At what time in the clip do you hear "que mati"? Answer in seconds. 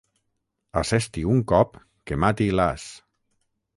2.11-2.49